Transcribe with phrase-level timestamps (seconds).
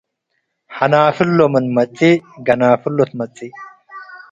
[0.77, 3.51] ሐናፍሎ ምን ትመጽእ ገናፍሎ ትመጽእ፣